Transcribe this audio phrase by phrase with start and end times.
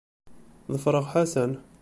[0.73, 1.51] Ḍefreɣ Ḥasan.